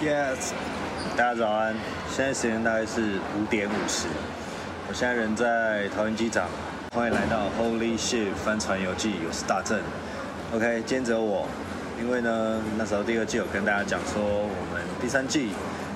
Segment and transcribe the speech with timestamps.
[0.00, 0.52] Yes，
[1.16, 1.74] 大家早安，
[2.08, 4.06] 现在时间大概是五点五十，
[4.88, 6.46] 我现在人在桃园机场，
[6.94, 9.80] 欢迎来到 Holy Ship 帆船游记，我是大正。
[10.54, 11.48] OK，今天只有我，
[12.00, 15.48] 因为呢，那时候第二季有跟大家讲说，我们第三季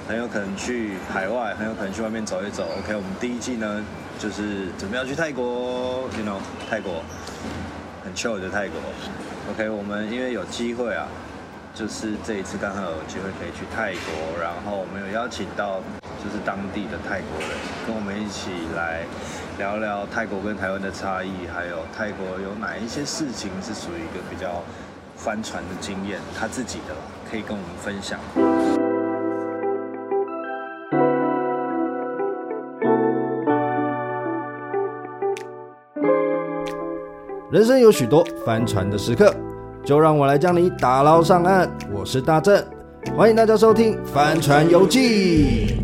[0.09, 2.67] 很有可能去海外，很有可能去外面走一走。
[2.81, 3.85] OK，我们第一季呢，
[4.19, 7.05] 就是准备要去泰国，you know，泰国。
[8.03, 8.81] 很 chill 的泰国。
[9.53, 11.07] OK，我们因为有机会啊，
[11.75, 15.81] 就是这一次刚好有机会可以去泰国，然后我们有邀请到
[16.23, 17.49] 就是当地的泰国人，
[17.87, 19.05] 跟我们一起来
[19.59, 24.63] 聊聊泰国跟台湾的差异，还有泰国有哪一些事情是属于一个比较
[25.17, 26.95] 帆船的经验，他自己的
[27.31, 28.21] 可以跟我们分享。
[37.51, 39.35] 人生有许多帆船的时刻，
[39.85, 41.69] 就让我来将你打捞上岸。
[41.93, 42.65] 我是大正，
[43.17, 45.77] 欢迎大家收听《帆船游记》。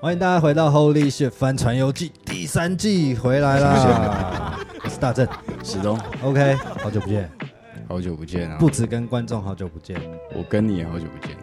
[0.00, 4.58] 欢迎大家回到《Holy Shit 帆船游记》第三季，回来啦！
[4.82, 5.24] 我是大正，
[5.62, 5.96] 史东。
[6.24, 7.30] OK，好久不见。
[7.92, 8.56] 好久不见啊！
[8.58, 10.00] 不止跟观众好久不见，
[10.34, 11.36] 我跟你也好久不见，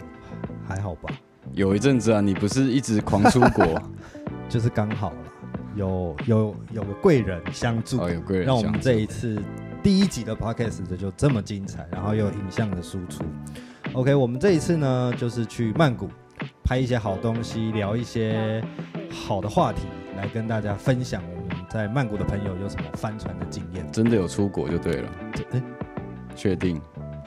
[0.67, 1.13] 还好吧？
[1.53, 3.79] 有一阵子啊，你不是一直狂出国，
[4.49, 5.17] 就是刚好了，
[5.75, 9.39] 有有有个贵人相助，哦，有贵人，让我们这一次
[9.83, 13.23] 第一集的 podcast 就这么精彩，然后又有影像的输出。
[13.93, 16.09] OK，我们这一次呢，就是去曼谷
[16.63, 18.59] 拍一些好东西，聊一些
[19.11, 19.83] 好的话题，
[20.17, 23.87] 来跟大家分享我们在曼谷的朋友有什么帆船的经验。
[23.91, 25.09] 真的有出国就对了，
[25.51, 25.61] 欸
[26.35, 26.79] 确定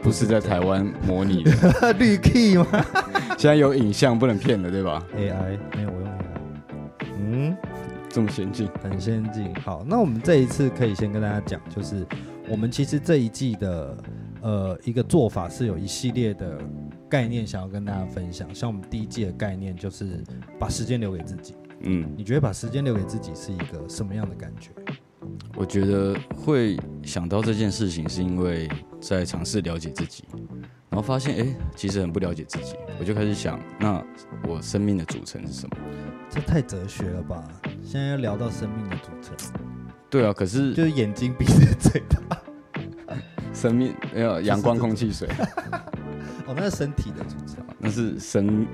[0.03, 2.67] 不是在台湾模拟的 绿 key 吗？
[3.39, 7.07] 现在有影像不能骗了，对吧？AI 没有，我用 AI。
[7.19, 7.57] 嗯，
[8.09, 9.55] 这么先进，很先进。
[9.57, 12.07] 好，那我们这一次可以先跟大家讲，就是
[12.49, 13.97] 我们其实这一季的
[14.43, 16.59] 呃一个做法是有一系列的
[17.09, 18.53] 概念想要跟大家分享。
[18.55, 20.23] 像我们第一季的概念就是
[20.59, 21.55] 把时间留给自己。
[21.85, 24.71] 嗯，你觉得把时间留给自己是一个什么样的感觉？
[25.55, 28.69] 我觉得会想到这件事情，是因为
[29.01, 30.25] 在尝试了解自己，
[30.89, 32.75] 然后发现，哎，其实很不了解自己。
[32.99, 34.03] 我就开始想，那
[34.49, 35.77] 我生命的组成是什么？
[36.31, 37.45] 这太哲学了吧！
[37.85, 39.37] 现在要聊到生命的组成，
[40.09, 42.43] 对啊，可是就是眼睛、鼻子、嘴巴，
[43.53, 45.29] 生命没有阳光、空气、水。
[46.47, 48.67] 哦，那是身体的组成，那是生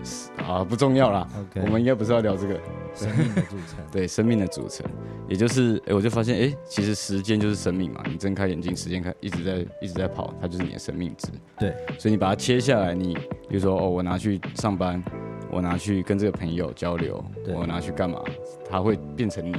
[0.46, 1.28] 啊，不重要啦。
[1.56, 2.60] 我们应该不是要聊这个
[2.94, 4.86] 生命的组成， 对，生命的组成，
[5.28, 8.02] 也就是，哎，我就发现，哎，其实时间就是生命嘛。
[8.08, 11.28] 你睁开眼睛，时间开一直在一直在跑，它就是你的生命值。
[11.58, 13.14] 对，所以你把它切下来，你
[13.48, 15.02] 比如说，哦，我拿去上班，
[15.50, 17.22] 我拿去跟这个朋友交流，
[17.54, 18.22] 我拿去干嘛，
[18.70, 19.54] 它会变成你。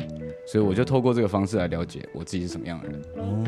[0.48, 3.02] 所以我就透过这个方式来了解我自己是什么样的人。
[3.18, 3.44] 哦，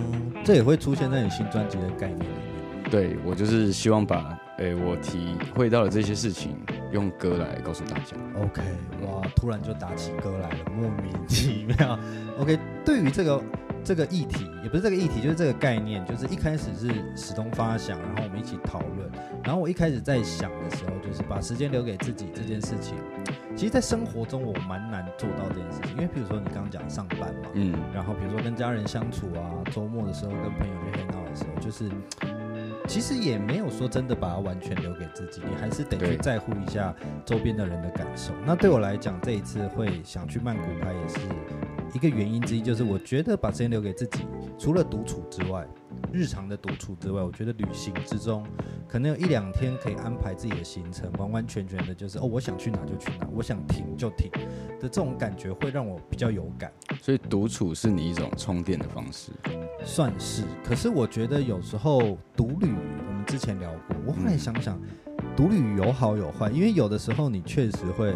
[0.46, 2.92] 这也会出现在你新专辑的概念里面。
[2.92, 4.40] 对，我就是希望把。
[4.62, 6.56] 哎，我体会到了这些事情，
[6.92, 8.16] 用歌来告诉大家。
[8.36, 8.62] OK，
[9.02, 11.98] 哇，突然就打起歌来了，莫名其妙。
[12.38, 13.44] OK，对于这个
[13.84, 19.10] 这个议题，也不是这个议题，就是这个概念，就是一开始是史东发想，然后我们一起讨论。
[19.44, 22.96] 然后我一开始在想的时候，就是把时间留给自己这件事情。
[23.56, 29.42] 其实，在生活中我蛮难做到这件事情，因为比如说你刚刚讲上班嘛，嗯，然后比如说跟家人相处啊，
[29.72, 31.90] 周末的时候跟朋友去 hang out 的时候，就是。
[32.88, 36.94] 其实也没有说真的把它完全留给自己，你还是得去在乎一下
[37.26, 38.34] 周边的人的感受。
[38.46, 41.20] 那对我来讲，这一次会想去曼谷拍，也是
[41.94, 44.26] 一个原因之一，就是我觉得把时间留给自己，
[44.58, 45.66] 除了独处之外，
[46.12, 48.46] 日常的独处之外，我觉得旅行之中，
[48.88, 54.30] 可能有一两天可以安排自己的行程，完完全全的就是哦，我想去哪就去哪，我想停就停
[54.82, 56.72] 的这种感觉，会让我比较有感。
[57.00, 59.32] 所以独处是你一种充电的方式。
[59.86, 62.68] 算是，可是我觉得有时候独旅，
[63.08, 64.80] 我们之前聊过，我后来想想，
[65.36, 68.14] 独旅有好有坏，因为有的时候你确实会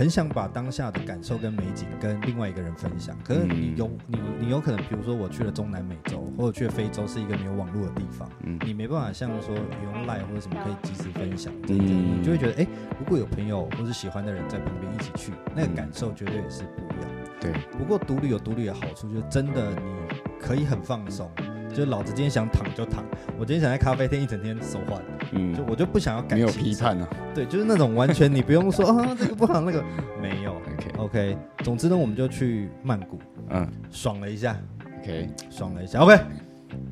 [0.00, 12.66] 很想把当下的感受跟美景跟另外一个人分享，可是你有你你有可能，比如说我去了中南美洲，或者去了非洲，是一个没有网络的地方，嗯你没办法像说用 Line 或者什么可以及时分享，你就会觉得，哎，
[12.98, 17.10] 如果有朋友或是喜欢的人在旁边一起去，那个感受绝对也是不一样。
[17.38, 20.20] 对，不过独旅有独旅的好处，就是真的你。
[20.40, 21.30] 可以很放松，
[21.74, 23.04] 就老子今天想躺就躺，
[23.38, 25.02] 我今天想在咖啡店一整天手环，
[25.32, 29.82] 嗯，就我就不想要感，没有批判啊，对，就是那种完全你不用说啊这个不好那个
[30.20, 30.90] 没有，OK。
[30.98, 33.18] OK，总之呢我们就去曼谷，
[33.48, 34.56] 嗯，爽了一下
[35.00, 36.18] ，OK，爽了一下，OK，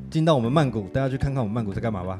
[0.09, 2.19] 进到我们曼谷，大家去看看我们曼谷在干嘛吧。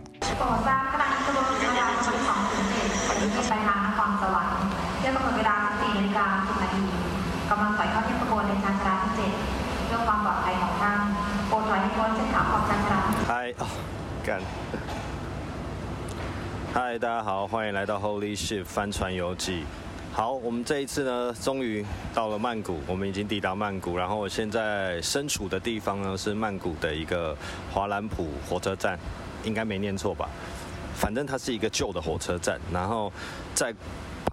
[13.25, 13.67] 嗨，哦，
[14.25, 14.41] 干。
[16.73, 19.63] 嗨，大家好，欢迎来到 Holy Ship 帆船游记。
[20.11, 23.95] 好，我们这一次呢，终于到了曼谷，我们已经抵达曼谷。
[23.95, 27.33] 然后我现在身处的地方呢，是曼谷的一个
[27.71, 28.99] 华兰普火车站，
[29.43, 30.27] 应该没念错吧？
[30.93, 32.59] 反正它是一个旧的火车站。
[32.73, 33.09] 然后
[33.53, 33.73] 在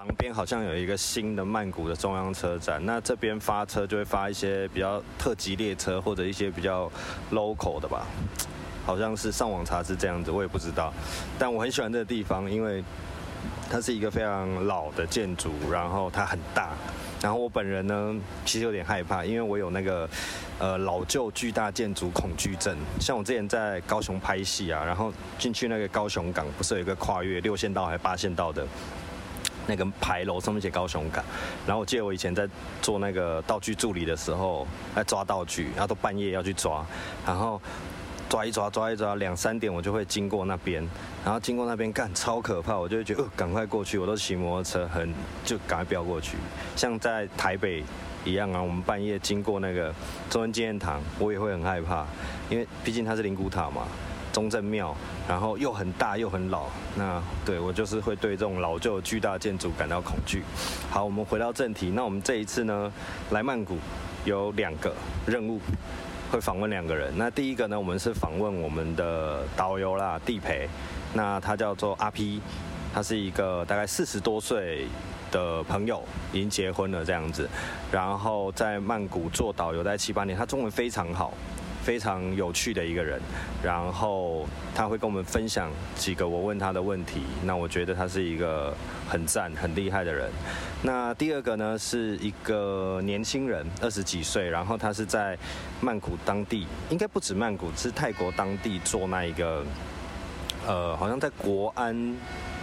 [0.06, 2.80] 旁边好像有一个新的曼谷的中央车站。
[2.86, 6.90] 那这边发车就会发一些比较特急列车，或者一些比较
[7.32, 8.06] local 的吧。
[8.84, 10.94] 好像是上网查是这样子，我也不知道。
[11.36, 12.82] 但我很喜欢这个地方，因为。
[13.68, 16.70] 它是一个非常老的建筑，然后它很大，
[17.20, 18.14] 然后我本人呢，
[18.44, 20.08] 其实有点害怕，因为我有那个
[20.60, 22.76] 呃老旧巨大建筑恐惧症。
[23.00, 28.64] 像我之前在高雄拍戏啊，然后进去那个高雄港，不是有一个跨越六线道还是八线道的
[29.66, 31.24] 那个牌楼，上面写高雄港。
[31.66, 32.48] 然后我记得我以前在
[32.80, 36.86] 做那个道具助理的时候，在抓道具，然后都半夜要去抓，
[37.26, 37.60] 然后。
[38.28, 40.84] 抓一抓，抓一抓，两三点我就会经过那边，
[41.24, 45.14] 然后经过那边干超可怕，我就会觉得呃赶快过去，我都骑摩托车很
[45.44, 46.36] 就赶快飙过去。
[46.74, 47.84] 像在台北
[48.24, 49.94] 一样啊，我们半夜经过那个
[50.28, 52.04] 中正纪念堂，我也会很害怕，
[52.50, 53.86] 因为毕竟它是灵骨塔嘛，
[54.36, 54.94] 中正庙，
[55.26, 60.42] 然后又很大又很老，那对我就是会对这种老旧巨大建筑感到恐惧。
[60.90, 62.92] 好，我们回到正题，那我们这一次呢
[63.30, 63.78] 来曼谷
[64.26, 64.94] 有两个
[65.26, 65.58] 任务。
[66.30, 70.68] 会访问两个人，那第一个呢，我们是访问我们的导游啦，地陪，
[71.14, 72.42] 那他叫做阿 P，
[72.92, 74.88] 他是一个大概四十多岁
[75.30, 76.02] 的朋友，
[76.32, 77.48] 已经结婚了这样子，
[77.92, 81.32] 然后在曼谷做导游在七八年，他中文非常好。
[81.86, 83.20] 非常有趣的一个人，
[83.62, 84.44] 然后
[84.74, 88.76] 他会跟我们分享几个我问他的问题，那我觉得他是一个
[89.08, 90.28] 很赞、很厉害的人。
[90.82, 95.38] 那第二个呢，是一个年轻人，二十几岁，然后他是在
[95.80, 99.64] 曼谷当地，应该不止曼谷，是泰国当地做那一个，
[100.66, 102.16] 呃，好像在国安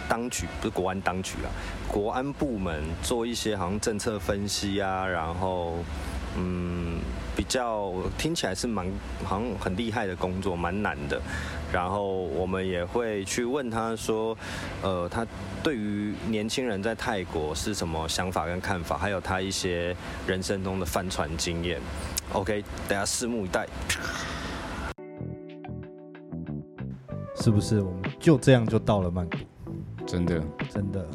[0.06, 1.48] 当局，不是国安当局啊，
[1.88, 5.78] 国安部门做一些好像政策分析啊，然后。
[6.36, 6.98] 嗯，
[7.36, 8.86] 比较听起来是蛮
[9.24, 11.20] 好像很厉害的工作，蛮难的。
[11.72, 14.36] 然后我们也会去问他说，
[14.82, 15.26] 呃，他
[15.62, 19.96] 对于年轻人在泰国是什么想法跟看法，还有他一些
[20.26, 21.80] 人生中的帆船经验。
[22.32, 23.66] OK，大家拭目以待。
[27.36, 29.36] 是不是我们就这样就到了曼谷？
[30.06, 30.40] 真的，
[30.72, 31.06] 真的。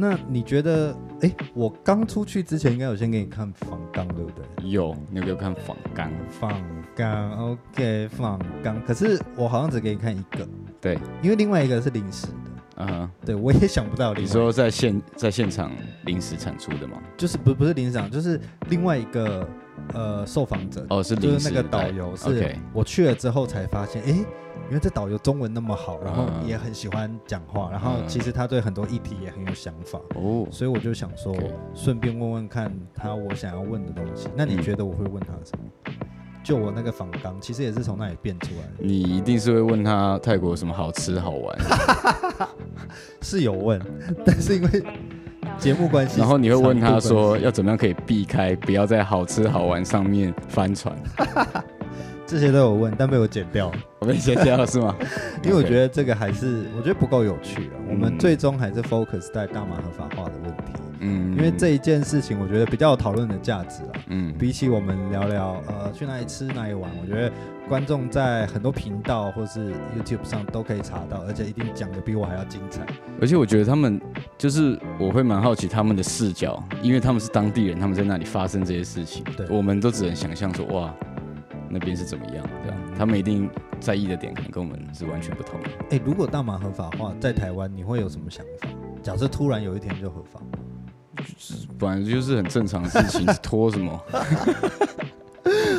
[0.00, 4.70] 那你觉得，哎，我刚出去之前应该有先给你看仿钢，对不对？
[4.70, 6.08] 有，你有没有看仿钢。
[6.30, 6.52] 仿
[6.94, 8.80] 钢，OK，仿钢。
[8.84, 10.46] 可是我好像只给你看一个，
[10.80, 12.32] 对，因为另外一个是临时的，
[12.76, 14.14] 嗯哼，对我也想不到。
[14.14, 15.72] 你说在现在现场
[16.04, 17.02] 临时产出的吗？
[17.16, 19.48] 就是不不是临时场，就是另外一个
[19.94, 24.24] 呃受访者，哦，是就是那个导游，是我去了之后才发现，哎。
[24.68, 31.34] 因为这导游中文那么好，然后也很喜欢讲话，然后其实他对很多议题也很有想法哦，所以我就想说，
[31.74, 34.28] 顺便问问看他我想要问的东西。
[34.36, 35.94] 那你觉得我会问他什么？
[36.44, 38.72] 就我那个访纲，其实也是从那里变出来的。
[38.78, 41.58] 你一定是会问他泰国有什么好吃好玩？
[43.20, 43.80] 是有问，
[44.24, 44.82] 但是因为
[45.58, 50.94] 节目关系，然后你会问他说要怎么样可以避开，不要在好吃好玩上面翻船。
[52.28, 53.78] 这些都有问，但被我剪掉了。
[54.00, 54.94] 我被剪掉了是吗？
[55.42, 57.72] 因为我觉得这个还是我觉得不够有趣了。
[57.88, 60.72] 我们最终还是 focus 在大麻合法化的问题。
[61.00, 63.90] 嗯，因为这一件事情，我觉得比较有讨论的价值啊。
[64.08, 67.32] 嗯，比起我们聊聊呃去哪里吃哪里玩，我觉得
[67.66, 72.84] 观众在很多频道或是 YouTube 上都可以查到，而且一定讲的比我还要精彩。
[73.20, 73.98] 而且我觉得他们
[74.36, 80.94] 就是我会蛮好奇他们的视角，因为他们是当地人，他们在那里发生这些事情，对，我们都只能想象说哇。
[81.70, 82.48] 那边是怎么样？
[82.64, 83.48] 这样，他们一定
[83.80, 85.68] 在意的点可能跟我们是完全不同的。
[85.90, 88.68] 哎，如果大麻合法化在台湾，你会有什么想法？
[89.02, 90.40] 假设突然有一天就合法，
[91.78, 94.00] 本来就是很正常的事情，拖什么？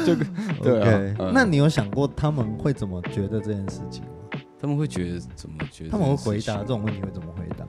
[0.05, 0.15] 就
[0.63, 1.31] 对啊。
[1.33, 4.09] 那你有想过他们会怎么觉得这件事情吗？
[4.59, 5.89] 他们会觉得怎么觉得？
[5.91, 7.65] 他们会回答这种问题会怎么回答？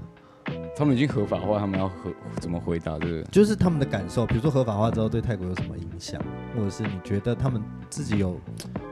[0.77, 2.11] 他们已经合法化，他们要合
[2.41, 2.99] 怎么回答？
[2.99, 4.25] 这个就是他们的感受。
[4.27, 6.21] 比如说合法化之后对泰国有什么影响，
[6.57, 8.41] 或者是你觉得他们自己有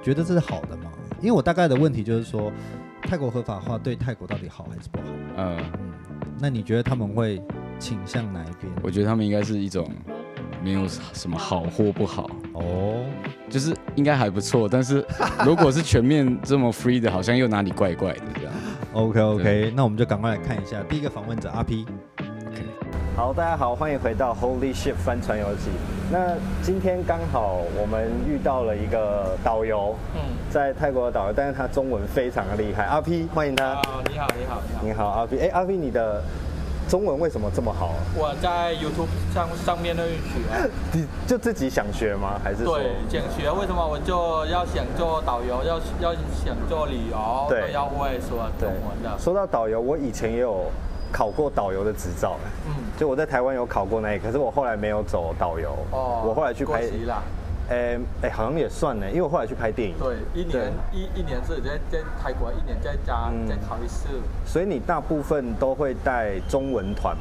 [0.03, 0.91] 觉得这是好的吗？
[1.21, 2.53] 因为我大概的问题就是说，
[3.03, 5.05] 泰国合法化对泰国到底好还是不好？
[5.37, 5.93] 嗯嗯，
[6.38, 7.43] 那你觉得他们会
[7.79, 8.73] 倾向哪一边？
[8.83, 9.91] 我觉得他们应该是一种
[10.62, 13.05] 没有什么好或不好哦，
[13.50, 14.69] 就是应该还不错。
[14.69, 15.05] 但是
[15.45, 18.53] 如果是全面这么 free 的，好像又哪里怪怪的这样。
[18.93, 21.85] OK OK，那我们就赶快来看一下第一个访问者阿 P。
[23.19, 25.73] 好，大家好，欢迎回到 Holy Ship 帆船游记。
[26.09, 32.85] 那今天刚好我们遇到了一个导游，嗯，在泰国的导游，但是他中文非常的厉害。
[32.85, 33.75] 阿 P，欢迎他。
[33.75, 34.83] 好，你好，你好，你好。
[34.85, 35.37] 你好，阿 P。
[35.41, 36.23] 哎，阿 P，你的
[36.89, 37.93] 中文为什么这么好？
[38.15, 40.71] 我在 YouTube 上上面那里学。
[40.95, 42.41] 你就自己想学吗？
[42.45, 42.79] 还是说？
[42.79, 43.51] 对，想学。
[43.51, 49.19] 为什么我就要想做导游，要要想做旅游，对，要会说中文的。
[49.19, 50.67] 说到导游，我以前也有。
[51.12, 52.37] 考过导游的执照，
[52.67, 56.83] 嗯，就我在台湾有考过那可是我后来没有走导游，哦，我后来去拍，
[57.71, 64.09] 哎哎，好像也算呢，因为我后来去拍电影，对，一年一一年是在在泰国，一年在家再考一次，
[64.47, 67.17] 所以你大部分都会带中文团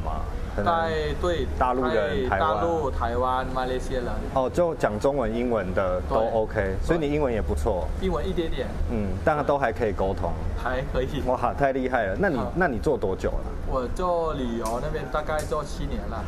[0.63, 0.81] 吗？
[0.81, 13.45] 带对大陆人，大陆、台湾、马来西亚人，哦，就讲中文、英文的都 OK，所以你英文也不错，英文一点点，嗯，但都还可以沟通，还可以，哇，太厉害了，那你那你做多久了？
[13.69, 16.23] 我做旅游那边大概做七年了，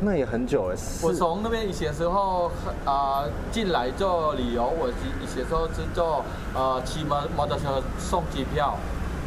[0.00, 0.76] 那也很久了。
[1.02, 2.50] 我从那边以前时候
[2.84, 4.88] 啊进来做旅游，我
[5.22, 8.76] 以前时候是做呃骑摩摩托车送机票。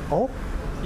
[0.09, 0.29] 哦，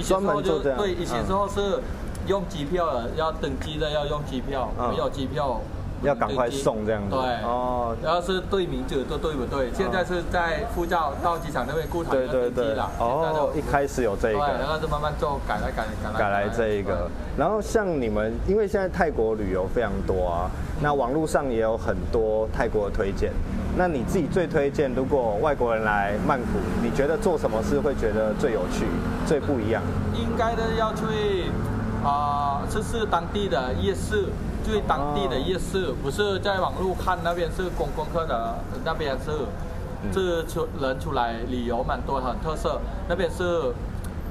[0.02, 0.78] 专门就这样。
[0.78, 1.78] 对，以前时候是
[2.26, 5.60] 用机票的，要登机的要用机票，没有机票。
[6.02, 9.70] 要赶快送这样子，对哦，然后是对名字都对不对？
[9.72, 12.90] 现在是在护照到机场那边过台要登机了。
[12.98, 17.08] 哦，一开始有这一个，然后就慢慢做改来改来改来这一个。
[17.38, 20.50] 然后像你们，因为现在泰国旅游非常多啊，
[20.80, 23.30] 那网络上也有很多泰国的推荐。
[23.76, 28.86] 那你自己最推荐，如果外国人来曼谷，你觉得做什么事会觉得最有趣、
[29.24, 29.80] 最不一样？
[30.16, 31.44] 应该的要去
[32.04, 34.28] 啊，这是当地的夜市。
[34.64, 38.54] 最当地的夜市，不是在网络看那边是观光客的，
[38.84, 39.32] 那边是，
[40.12, 42.80] 是出人出来旅游蛮多，很特色。
[43.08, 43.74] 那边是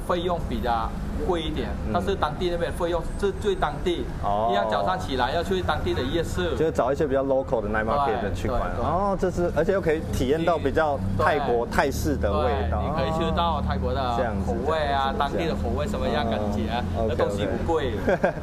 [0.08, 0.90] 费用比较
[1.28, 4.06] 贵一点，但是当地那边费用是最当地。
[4.24, 4.50] 哦。
[4.52, 8.62] 一样早上起来要去当地的夜市，就是找一些比较 local 的 night market 的去玩。
[8.80, 12.82] 哦，这是，而且又可以体验到比较泰国泰式的味道。
[12.82, 16.84] 你可以吃到泰国的口味啊，当地的口味什么样感觉？
[17.08, 17.92] 那东西不贵，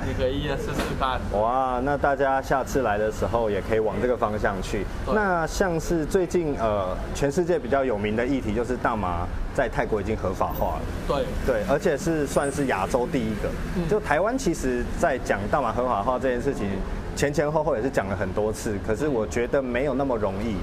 [0.06, 1.20] 你可以试试看。
[1.40, 4.86] 哇，那大家下次来的时候也可以往这个方向去。
[5.12, 9.26] 那像是最近呃，全世界比较有名的议题就是大麻
[9.58, 10.82] 在泰国已经合法化了。
[11.08, 12.68] 对对，而且是算是。
[12.68, 13.48] 亚洲第一个，
[13.88, 16.68] 就台湾其实，在讲大麻合法化这件事情，
[17.16, 18.76] 前前后后也是讲了很多次。
[18.86, 20.58] 可是我觉得没有那么容易，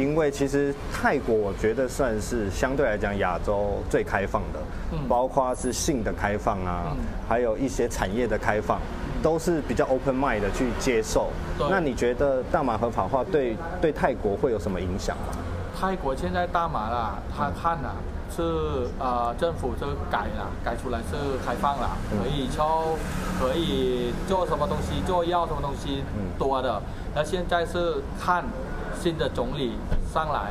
[0.00, 4.60] 因为其实泰国我觉得算是相对来讲亚洲最开放的，
[5.08, 6.96] 包括是性的开放啊，
[7.28, 8.80] 还有一些产业的开放，
[9.20, 11.30] 都是比较 open mind 的去接受。
[11.58, 15.34] 那你觉得大麻合法化对对泰国会有什么影响吗？
[15.76, 17.92] 泰国现在大麻啦，他看了。
[18.34, 22.96] 是呃，政府就改了，改出来是开放了，可以抽，
[23.38, 26.02] 可以做什么东西，做药什么东西
[26.38, 26.80] 多的。
[27.14, 28.44] 那现在是看
[28.98, 29.72] 新的总理
[30.12, 30.50] 上来，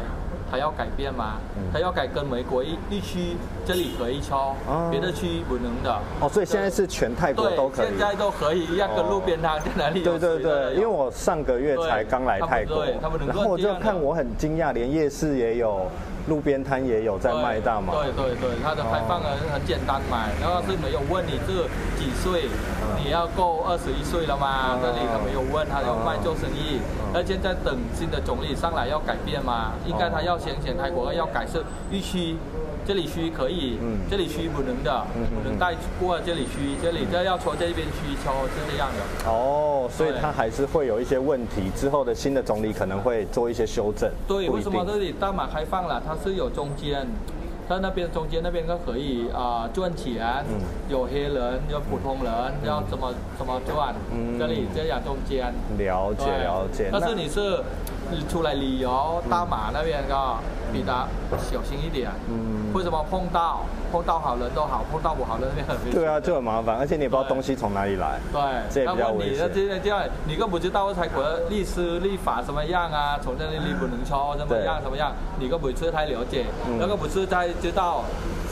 [0.51, 1.37] 他要改变吗？
[1.73, 3.35] 他要改跟美国一地区，
[3.65, 4.53] 这里可以抽，
[4.91, 5.97] 别的区不能的。
[6.19, 7.87] 哦，所以现在是全泰国都可以。
[7.87, 10.03] 现在都可以，要跟路边摊在哪里？
[10.03, 15.87] 对对对，因为我上个月才刚来泰国，然后我就看我很惊讶，连夜市也有。
[16.27, 22.49] 路边摊也有在卖大麻，对对对，它的开放很很简单嘛，然后是没有问你是几岁，
[23.03, 24.77] 你要够二十一岁了吗？
[24.81, 26.79] 这里他没有问，他要卖做生意。
[27.13, 29.73] 那现在等新的总理上来要改变嘛？
[29.85, 32.37] 应该他要先选泰国要改是预期。
[32.85, 39.29] 这里虚可以，嗯，这里虚不能的，嗯、不能带过这里虚，这里这要搓这边虚抽是这样的。
[39.29, 44.09] 哦，所以它还是会有一些问题，之后的新的总理可能会做一些修正。
[44.27, 46.01] 对，为什么这里大马开放了？
[46.05, 47.07] 它是有中间，
[47.69, 50.59] 在那边中间那边都可以啊赚钱，嗯，
[50.89, 52.33] 有黑人，有普通人，
[52.63, 53.93] 嗯、要怎么怎么赚？
[54.11, 55.53] 嗯，这里这样中间。
[55.77, 56.89] 了解了解。
[56.91, 60.15] 但是你是你出来旅游，大马那边的。
[60.73, 61.05] 比较
[61.37, 62.09] 小心一点。
[62.29, 62.71] 嗯。
[62.73, 65.99] 为什么碰到碰到好人都好，碰到不好人那边很危险。
[65.99, 68.21] 对啊，就很麻烦，而且你也不知道东西从哪里来。
[68.31, 68.41] 对。
[68.69, 69.49] 这也比较危险。
[69.53, 73.19] 那你那这样，你更不知道泰国的律师立法什么样啊？
[73.21, 75.11] 从这里你不能抽，怎么样怎么样？
[75.37, 76.45] 你更不是太了解，
[76.79, 78.05] 那个不是太知道。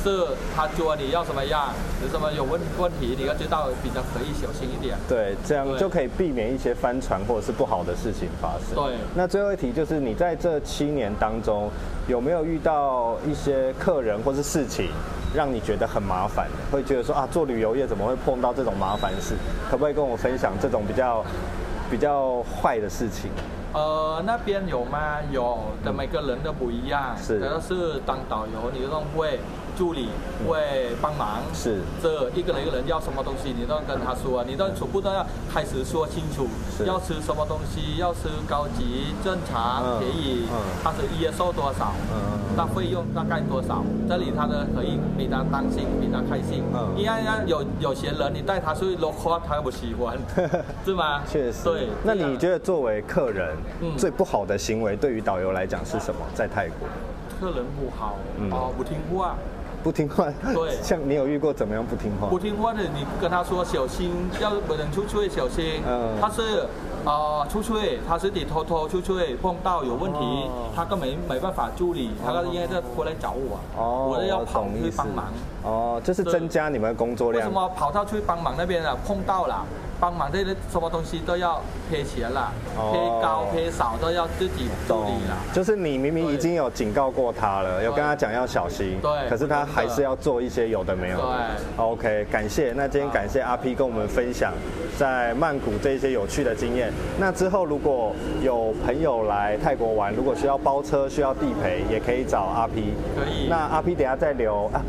[0.03, 0.25] 是
[0.55, 4.97] 他说你要什么样，有什么有问问题，你要知道比较可以小心一点。
[5.07, 8.75] 对，这样就可以避免一些翻船或者是不好的事情发生。
[8.75, 8.95] 对。
[9.13, 11.69] 那最后一题就是，你在这七年当中
[12.07, 14.89] 有没有遇到一些客人或是事情，
[15.35, 19.35] 让你觉得很麻烦，会觉得说啊，做旅游业怎么会碰到这种麻烦事？
[19.69, 21.23] 可不可以跟我分享这种比较
[21.91, 23.29] 比较坏的事情？
[23.71, 25.17] 呃，那边有吗？
[25.31, 27.15] 有的，每个人都不一样。
[27.21, 27.39] 是。
[27.39, 29.39] 主要是当导游，你都会。
[29.79, 30.09] 助理
[30.45, 31.39] 会帮忙。
[31.53, 31.79] 是。
[32.03, 36.47] 这一个人一个人要什么东西，你都要跟他说，你都全部都要开始说清楚。
[36.77, 36.83] 是。
[36.85, 37.95] 要吃什么东西？
[37.95, 40.49] 要吃高级、正常、便宜？
[40.51, 40.59] 嗯。
[40.83, 41.93] 他是月收多少？
[42.11, 42.39] 嗯。
[42.57, 43.81] 那费用大概多少？
[44.09, 46.61] 这里他的可以比较担心，比较开心。
[46.73, 46.91] 嗯。
[46.97, 50.17] 因为有有些人，你带他去 local，他不喜欢，
[50.83, 51.21] 是吗？
[51.25, 51.63] 确实。
[51.63, 51.87] 对。
[52.03, 53.55] 那你觉得作为客人，
[53.97, 56.19] 最不好的行为对于导游来讲是什么？
[56.35, 56.85] 在泰国？
[57.39, 58.17] 客人不好，
[58.51, 59.37] 哦，不听话，
[59.83, 60.31] 不听话。
[60.53, 62.27] 对，像你有遇过怎么样不听话？
[62.27, 65.81] 不听话的，你跟他说小心，要不能出去小心。
[65.87, 66.65] 嗯，他是
[67.05, 73.59] 啊，出去，他是得偷偷出去，碰到有问题，他根本没办法处理，他应该再回来找我。
[73.77, 75.25] 哦，我要跑去帮忙。
[75.63, 77.43] 哦，就是增加你们的工作量。
[77.45, 78.95] 为什么跑到去帮忙那边了？
[79.05, 79.65] 碰到了。
[79.99, 82.51] 帮忙这些什么东西都要赔钱了，
[82.91, 85.37] 赔高赔少都要自己处理了。
[85.53, 91.23] 就是你明明已经有警告过他了，有跟他讲要小心，对，可是他还是要做一些有的没有的。
[91.25, 92.73] 对，OK，感谢。
[92.75, 94.53] 那今天感谢阿 P 跟我们分享
[94.97, 96.93] 在曼谷这些有趣的经验。
[97.19, 102.93] 那之后如果有朋友来泰国玩，如果需要包车需要地陪，也可以找阿 P。
[103.17, 103.47] 可以。
[103.49, 104.81] 那阿 P 等下再留啊。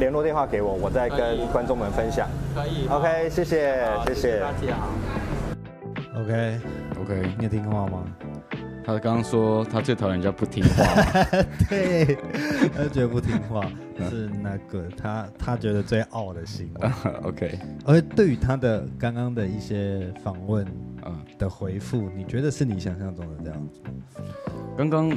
[0.00, 2.26] 联络电话给我，我再跟观众们分享。
[2.54, 2.88] 可以。
[2.88, 4.40] OK，谢谢，谢谢。
[4.40, 4.88] 大家好。
[6.22, 8.02] OK，OK，你有听话吗？
[8.82, 10.84] 他刚刚说他最讨厌人家不听话。
[11.68, 12.16] 对，
[12.74, 13.60] 他觉得不听话
[14.08, 16.90] 是那个他他觉得最傲的行为。
[17.28, 17.58] OK。
[17.84, 20.66] 而对于他的刚刚的一些访问
[21.38, 23.82] 的回复，你觉得是你想象中的这样子？
[24.78, 25.12] 刚刚。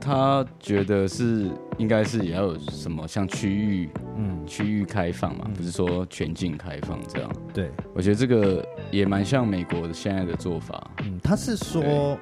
[0.00, 7.30] 他觉得是应该是也要有什么像区域，嗯，区域开放嘛，嗯、不是说全境开放这样。
[7.54, 10.90] 对，我觉得这个也蛮像美国现在的做法。
[11.04, 12.18] 嗯，他是说，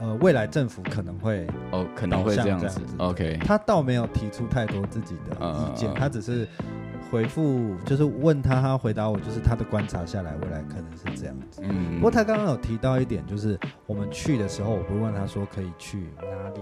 [0.00, 2.80] 呃，未来政府可能会哦，可能会这样子。
[2.98, 6.46] OK，他倒没有提出太多自己的意见，uh, 他只是
[7.10, 11.60] 回复，就是问他，他回答我，就是他的观察下来，未来可能是这样子。
[11.64, 16.60] 嗯，不过他刚刚有提到一点，就是我们去的时候，我会问他说可以去哪里。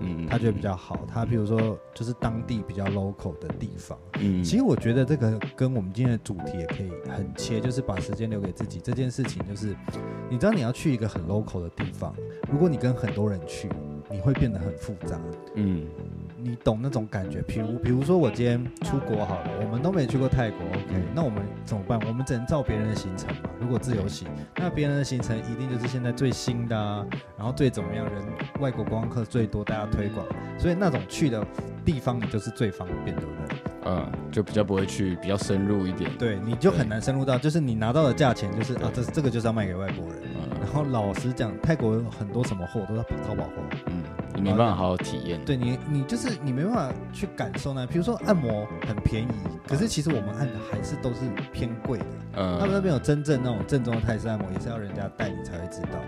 [0.00, 1.06] 嗯，他觉得比较好。
[1.06, 3.98] 他比如说，就是当地比较 local 的地方。
[4.20, 9.42] 嗯，其实我觉得这个跟我们今天的主题也可以很切，就是把时间留给自己这件事情。
[9.46, 9.76] 就是
[10.30, 12.14] 你知道你要去一个很 local 的地方，
[12.50, 13.68] 如果你跟很多人去，
[14.10, 15.20] 你会变得很复杂。
[15.54, 15.86] 嗯。
[16.46, 21.98] 你懂那种感觉，比如比如说我今天出国好了，我们都没去过泰国，OK，那我们怎么办？
[22.06, 23.50] 我们只能照别人的行程嘛。
[23.60, 27.04] 如果自由行，那别人的行程一定就是现在最新的啊，
[27.36, 28.22] 然后最怎么样，人
[28.60, 30.24] 外国观光客最多，大家推广，
[30.58, 31.44] 所以那种去的
[31.84, 33.75] 地方你就是最方便，对不对？
[33.86, 36.10] 嗯，就比较不会去，比较深入一点。
[36.18, 40.22] 对，你就很难深入到，就是你拿到的价钱就是啊，这这个就是要卖给外国人。
[40.34, 43.52] 嗯，然后老实讲，泰国有很多什么货都是淘宝货。
[43.86, 44.02] 嗯。
[44.34, 47.86] 你没办法好好体验，对你，你就是你没办法去感受呢。
[47.86, 49.28] 比如说按摩很便宜，
[49.66, 51.20] 可是其实我们按的还是都是
[51.54, 52.04] 偏贵的。
[52.34, 55.98] 嗯，他们那边有真正那种正宗的泰式按摩，也是要人家带你才会知道。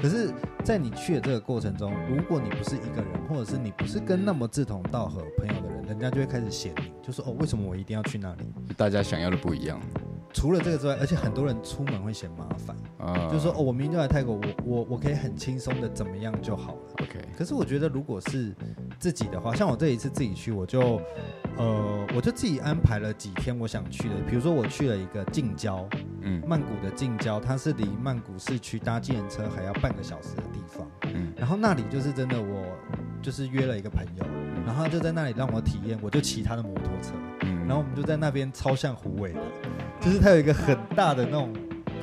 [0.00, 0.32] 可是，
[0.64, 8.44] 在你去的这个过程中，如果你不是一个人，或者是你不是跟那么志同道合朋友的人，人家就会开始嫌你，就说哦，为什么我一定要去那里？
[8.76, 9.80] 大家想要的不一样。
[10.32, 16.80] 除了这个之外，而且很多人出门会嫌麻烦，啊，就是说哦，我明天就来泰国，我我我可以很轻松的怎么样就好了。
[17.02, 17.20] OK。
[17.36, 18.52] 可是我觉得，如果是
[18.98, 21.00] 自己的话，像我这一次自己去，我就
[21.56, 25.88] 呃，我就自己安排了几天我想去的，比如说我去了一个近郊，
[26.22, 32.66] 嗯，曼谷的近郊，它是离曼谷市区搭计程车还要半个小时的地方，嗯，然后那里就是真的，我
[33.24, 34.24] 就是约了一个朋友，
[34.66, 39.38] 然后他就在那里让我体验，我就骑他的摩托车，嗯，然后我们就在那边超像虎尾的。
[39.98, 41.50] 就是它有一个很大的那种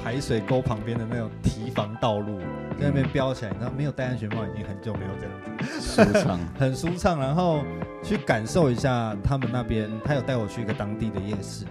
[0.04, 2.40] 排水沟旁边的那种堤防道路，
[2.80, 7.20] 在那边飙起来，然后没有戴安全帽，已经很久没有这样子，舒畅， 很舒畅。
[7.20, 7.64] 然后
[8.02, 11.64] 去感受一下他们那边，他有带我去一个当地的夜市，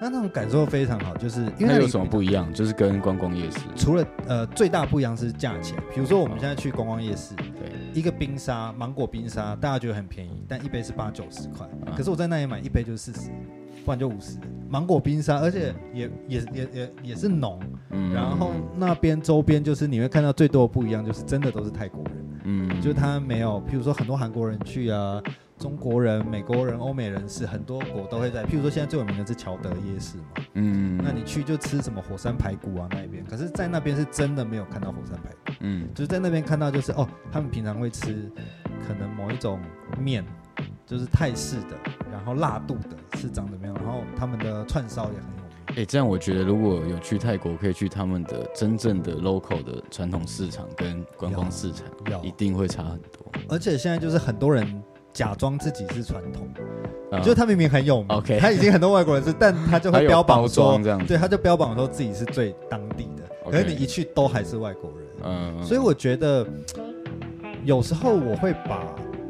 [0.00, 2.50] 那那种感受非常好，就是因为它有什么不一样？
[2.54, 13.30] 就是跟观光夜市，除了呃最大不一样是价钱，比如说我们现在去观光夜市，对，一个冰沙芒果冰沙，大家觉得很便宜，但一杯是八九十块，可是我在那里买一杯就是四十。
[13.84, 14.36] 不然就五十，
[14.68, 22.12] 芒果冰沙，而且也也也也也是浓，嗯，然后那边周边就是你会看到最多的不一样，就是真的都是泰国人，
[22.44, 25.22] 嗯，就是他没有，譬如说很多韩国人去啊，
[25.58, 38.30] 中国人、美国人、欧美人士，很多国都会在，譬如说现在最有名的是乔德夜市嘛，嗯，那你去就吃什么火山排骨啊那边，可是在那边是真的没有看到火山排骨，嗯，就是在那边看到就是哦，他们平常会吃
[38.86, 39.60] 可能某一种
[39.98, 40.24] 面。
[40.86, 41.76] 就是泰式的，
[42.10, 43.74] 然后辣度的是长怎么样？
[43.74, 45.54] 然后他们的串烧也很有名。
[45.66, 51.86] 哎、欸，这样我觉得如果有去泰国，可以去他们的真正的 local 的传统市场跟观光市场，
[52.22, 53.30] 一定会差很多。
[53.48, 54.80] 而且现在就是很多人
[55.16, 56.46] 假装自己是传统，
[57.10, 57.22] 嗯。
[57.22, 63.22] 就是他明明很有名 OK 他已经很多外国人是， 但他就会标榜说 对，他就标榜说自己是最当地的。
[63.50, 65.08] 可是你一去都还是外国人。
[65.24, 66.46] 嗯，所以我觉得
[67.64, 68.84] 有时候我会把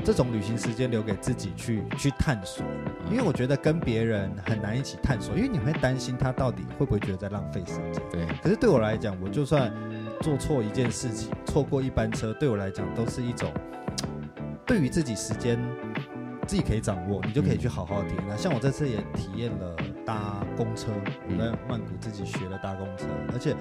[0.04, 2.64] 这种旅行时间留给自己去去探索，
[3.10, 8.02] 因为我觉得跟别人很难一起探索，因为你会担心他到底会不会觉得在浪费时间。
[8.10, 9.72] 对，可是对我来讲，我就算
[10.22, 13.50] 做错一件事情，错过一班车，对我来讲都是一种
[14.66, 15.58] 对于自己时间
[16.46, 18.36] 自己可以掌握，你就可以去好好体验它。
[18.36, 20.88] 像我这次也体验了搭公车，
[21.28, 23.54] 我在曼谷自己学了搭公车，而且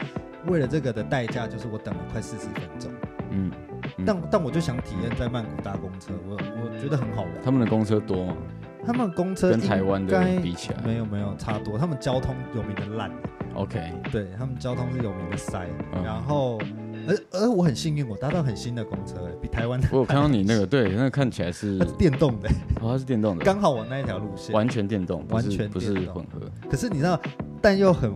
[0.48, 2.92] 为了这个的代价，就是我等了快四十分钟。
[3.32, 3.52] 嗯，
[3.98, 7.32] 嗯但但我就想体验在曼谷搭公车，我我觉得很好玩。
[7.44, 8.38] 他们的公车多吗？
[8.86, 13.12] 他们公车跟台湾的比起来没有没有差多，他们交通有名的烂。
[13.56, 13.80] OK，
[14.12, 16.60] 对他们交通是有名的塞，嗯然后，
[17.08, 22.50] 而而我很幸运，我搭到很新的公车，比台湾的我有看到你那个，对，那个看起来是 它是电动的，
[22.82, 27.20] 哦，它是电动的，刚好我那一条路线，完全电动，完全不是混合，可是你知道，
[27.62, 28.14] 但又很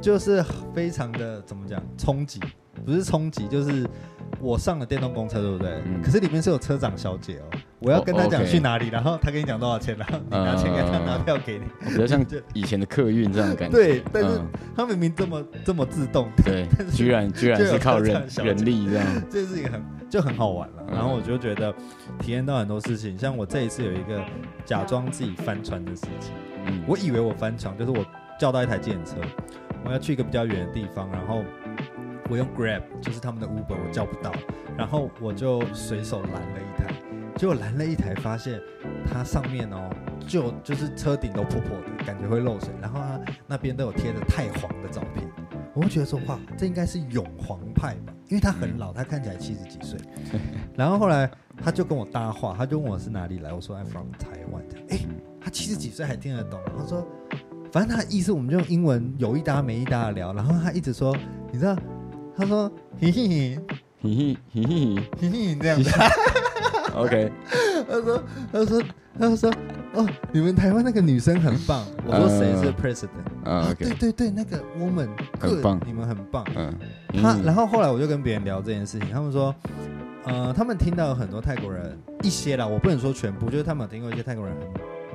[0.00, 2.40] 就是非常的怎么讲冲击，
[2.84, 3.88] 不是冲击，就是
[4.40, 5.82] 我上了电动公车，对不对？
[5.86, 6.00] 嗯。
[6.02, 13.76] 可是里面是有车长小姐哦，我要跟她哦讲去哪里，然后他跟你讲多少钱，然后你拿钱给她，嗯拿票给你，比较像就以前的客运这样的感觉。
[13.76, 14.40] 对，但是
[14.76, 18.22] 他明明这么这么自动，对 但，是居然居然是靠人
[18.64, 20.84] 力这样，这是一个很就很好玩了。
[20.88, 20.94] 嗯。
[20.94, 21.72] 然后我就觉得
[22.18, 24.22] 体验到很多事情，像我这一次有一个
[24.64, 26.32] 假装自己翻船的事情，
[26.66, 28.04] 嗯，我以为我翻船，就是我
[28.38, 29.14] 叫到一台计程车，
[29.84, 31.42] 我要去一个比较远的地方，然后
[32.28, 34.32] 我用 Grab，就是他们的 Uber，我叫不到，
[34.76, 36.94] 然后我就随手拦了一台，
[37.40, 38.60] 结果拦了一台，发现
[39.10, 39.88] 它上面哦，
[40.28, 45.26] 就就是车顶都破破的，感觉会漏水，然后它那边都有贴着太皇的照片，
[45.72, 49.98] 我会觉得说哇，这应该是永皇派吧，因为他很老，他看起来七十几岁，
[50.76, 51.30] 然后后来
[51.64, 54.98] 他就跟我搭话，他就问我是哪里来，我说 I'm from 台湾，哎，
[55.40, 57.08] 他七十几岁还听得懂，他说。
[57.72, 61.16] 反正他的意思，我们就用英文有一搭没一搭的聊，然后他一直说，
[61.50, 61.74] 你知道，
[62.36, 63.10] 他说嘿。
[63.10, 63.56] 嘿嘿嘿
[64.02, 64.36] 嘿。
[64.52, 64.64] 嘿嘿
[65.20, 65.90] 嘿嘿这样子，
[67.02, 67.32] ，OK，
[67.88, 68.82] 他说他说
[69.18, 69.52] 他说
[69.94, 73.08] 哦，你们台湾那个女生很棒，我说谁是 president？
[73.44, 75.08] 啊啊，对对对，那个 woman
[75.38, 76.44] 很棒你们很棒。
[76.56, 76.72] 嗯，
[77.20, 79.54] 他嗯然后后来我就跟别人聊这件事情，他们说，
[80.24, 84.54] 呃，他们听到很多泰国人一些啦，我不能说全部，就是他们有听过一些泰国人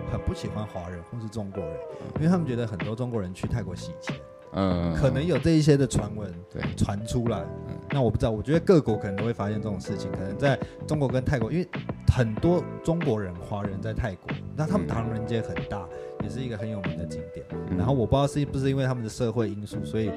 [0.10, 1.74] 很很不喜欢华人或是中国人，
[2.17, 4.15] 因为他们觉得很多中国人去泰国洗钱。
[4.56, 11.68] 嗯，可能有这一些的传闻对，传出来嗯，那我不知道，我觉得各国可能都会发现这种事情，可能在中国跟泰国，因为
[12.08, 15.86] 很多中国人、华人在泰国，那他们唐人街很大，
[16.24, 17.46] 也是一个很有名的景点。
[17.52, 20.10] 嗯然后我不知道是不是因为他们的社会因素，所以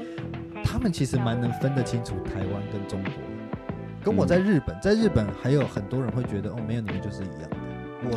[0.63, 3.13] 他们其实蛮能分得清楚台湾跟中国。
[4.05, 7.57] 跟我在日本，在日本还有很多人会觉得哦，没有你们就是一样的。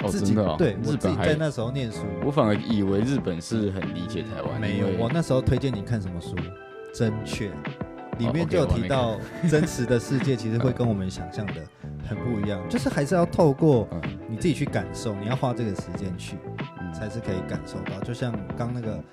[0.03, 6.35] 我自己、对我自日本还己在那时候念书，我反而以为日本是很理解台湾，没有我那时候推荐你看什么书？
[6.93, 7.49] 真确，
[8.19, 9.17] 里面就有提到
[9.49, 11.53] 真实的世界其实会跟我们想象的
[12.07, 16.37] 很不一样，就是还是要透过 嗯你自己去感受，你要花这个时间去，
[16.79, 17.99] 嗯才是可以感受到。
[18.03, 19.03] 就像刚那个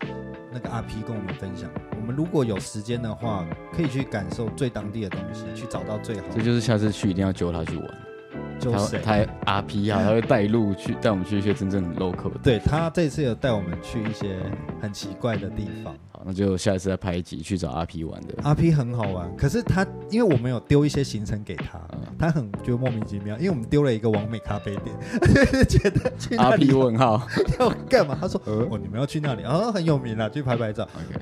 [0.52, 6.34] 那个阿 P 跟我们分享，我们如果有时间的话，可以去感受最当地的东西，去找到最好的。
[6.34, 8.07] 这就是下次去一定要揪他去玩，他
[8.58, 8.98] 就是？
[9.00, 14.36] 他阿 P 啊，他会带路去带我们去一些真正 local 的，对他这次有带我们去一些
[14.80, 15.94] 很奇怪的地方。
[16.10, 24.96] 好，那就下一次再拍一集去找阿 P 玩的，阿 P 很好玩，可是他因为我们有丢一些行程给他，嗯他很觉得莫名其妙，因为我们丢了一个完美咖啡店，
[25.68, 27.24] 觉得去那 RP 里问号
[27.60, 28.18] 要干嘛？
[28.20, 30.82] 他说：“呃哦，你们要去那里啊，很有名啊，去拍拍照。
[30.82, 31.20] ，OK，”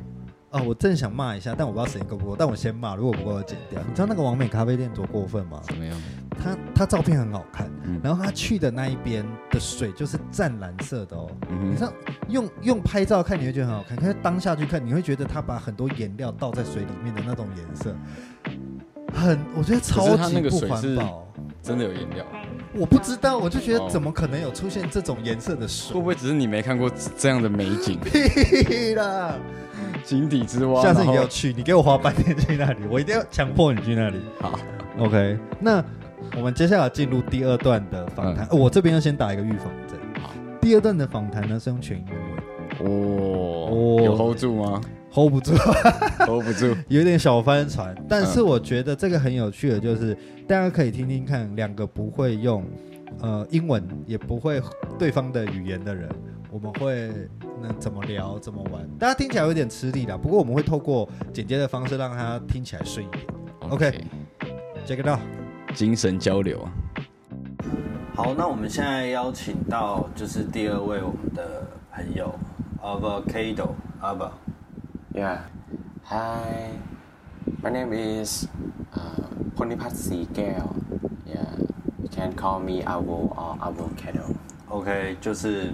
[0.57, 3.81] 啊，我正想骂一下，但我不知道时间够不够，但我先骂，如果不够，我剪掉。
[3.87, 5.61] 你知道那个完美咖啡店多过分吗？
[5.65, 6.01] 怎么样？
[6.39, 11.31] 他他照片很好看，嗯然后他去的那一边的水就是湛蓝色的哦。
[11.51, 11.93] 嗯哼，你知道
[12.29, 17.95] 用用拍照看你会觉得很好看，可是当下去看你会觉得他把很多颜料倒在水里面的那种颜色，
[19.13, 21.27] 很我觉得超可是它级不那个水是环保。
[21.63, 22.25] 真的有颜料，
[22.79, 26.03] 我不知道，我就觉得哦怎么可能有出现这种颜色的会水不？
[26.03, 27.99] 会只是你没看过这样的美景？
[28.01, 29.35] 屁啦！
[30.05, 34.21] 井底之蛙，下次你然后给我去，你给我花半天去那里，我一定要强迫你去那里。
[34.41, 34.59] 好
[34.99, 35.85] ，OK，那
[36.37, 39.99] 我们接下来进入第二段的访谈、我这边要先打一个预防针。
[40.23, 44.81] 好，第二段的访谈呢是用全英文哦哦，有 hold 住吗
[45.17, 45.55] ，hold 不住
[46.27, 47.97] ，？hold 不住， 有点小帆船。
[48.07, 50.15] 但是嗯我觉得这个很有趣的，就是
[50.47, 52.63] 大家可以听听看，两个不会用
[53.21, 54.61] 呃英文，也不会
[54.99, 56.07] 对方的语言的人，
[56.51, 57.11] 我们会
[57.63, 58.87] 能怎么聊，怎么玩。
[58.99, 63.25] 大家听起来有点吃力啦，不过我们会透过简接的方式让它听起来顺一点。
[63.71, 64.05] OK
[64.87, 65.21] Check it out。
[65.75, 66.71] 精神交流啊。
[68.15, 72.35] 好，那我们现在邀请到就是第二位我们的朋友
[72.83, 73.71] Avocado。
[75.16, 75.40] Yeah.
[76.06, 76.72] Hi.
[77.62, 78.48] My name is
[78.94, 80.76] uh, Ponipat Sigel.
[81.26, 81.56] Yeah.
[82.02, 84.36] You can call me Avo or Avocado.
[84.70, 85.74] OK，就是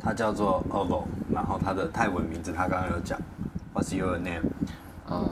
[0.00, 3.18] 他叫做 Avo，然后他的泰文名字他刚刚有讲。
[3.74, 4.42] What's your name?
[5.08, 5.28] Uh,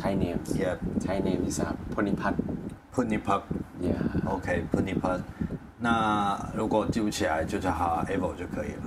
[0.00, 0.38] Thai name.
[0.54, 0.76] Yeah.
[1.00, 2.34] Thai name is uh, Ponipat.
[2.94, 3.42] Punipak。
[3.80, 3.96] Yeah.
[4.26, 5.20] OK，Punipak。
[5.78, 8.82] 那如果记不起来，就叫他 Avo 就可以了。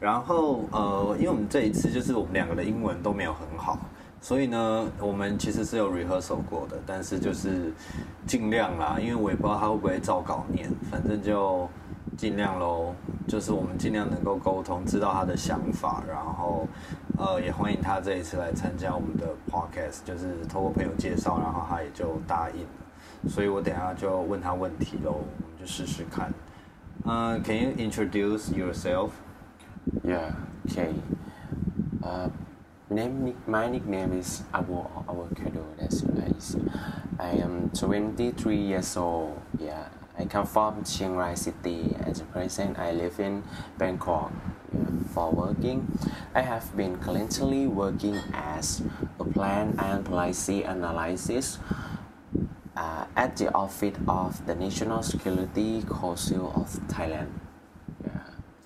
[0.00, 3.78] 然后呃，因为我们这一次就是我们两个的英文都没有很好，
[4.20, 7.70] 所以呢，我们其实是有 rehearsal 过的，但是就是
[8.26, 11.68] 尽量啦，因为我也不知道他会不会照稿念，反正就
[12.16, 12.94] 尽量喽。
[13.28, 16.66] 就是我们尽量能够沟通，知道他的想法，然后
[17.16, 23.28] 呃，也欢迎他这一次来参加我们的 podcast，就是透过朋友介绍，然后他也就答应了。
[23.28, 26.32] 所以我等下就问他问题喽，我们就试试看。
[27.04, 29.10] 嗯、，Can you introduce yourself?
[30.04, 30.34] Yeah.
[30.70, 30.94] Okay.
[32.02, 32.28] Uh,
[32.88, 35.64] name my nickname is or Avocado.
[35.78, 36.56] That's nice.
[37.18, 39.40] I am 23 years old.
[39.58, 39.88] Yeah.
[40.18, 41.96] I come from Chiang Rai City.
[42.00, 43.42] At present, I live in
[43.78, 44.32] Bangkok.
[44.72, 45.98] Yeah, for working,
[46.34, 48.82] I have been currently working as
[49.18, 51.58] a plan and policy analysis
[52.76, 57.28] uh, at the office of the National Security Council of Thailand.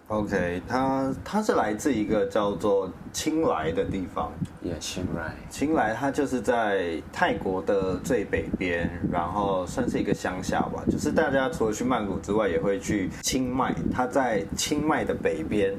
[0.09, 4.31] OK，他他是来自一个叫做清莱的地方。
[4.63, 5.33] Yeah, Chiang Rai.
[5.49, 10.83] 清莱它就是在泰国的最北边，然后算是一个乡下吧。
[10.91, 13.75] 就是大家除了去曼谷之外，也会去清迈。
[13.91, 15.75] 它在清迈的北边，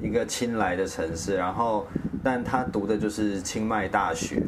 [0.00, 1.36] 一个清莱的城市。
[1.36, 1.88] 然后，
[2.22, 4.40] 但他读的就是清迈大学，